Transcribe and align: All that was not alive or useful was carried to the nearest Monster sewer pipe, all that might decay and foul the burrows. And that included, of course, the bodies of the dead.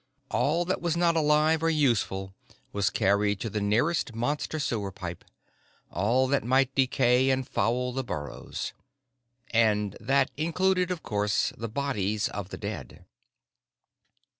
All 0.31 0.65
that 0.65 0.81
was 0.81 0.97
not 0.97 1.15
alive 1.15 1.61
or 1.61 1.69
useful 1.69 2.33
was 2.73 2.89
carried 2.89 3.39
to 3.41 3.51
the 3.51 3.61
nearest 3.61 4.15
Monster 4.15 4.57
sewer 4.57 4.91
pipe, 4.91 5.23
all 5.91 6.25
that 6.27 6.43
might 6.43 6.73
decay 6.73 7.29
and 7.29 7.47
foul 7.47 7.93
the 7.93 8.03
burrows. 8.03 8.73
And 9.51 9.95
that 9.99 10.31
included, 10.37 10.89
of 10.89 11.03
course, 11.03 11.53
the 11.55 11.69
bodies 11.69 12.29
of 12.29 12.49
the 12.49 12.57
dead. 12.57 13.05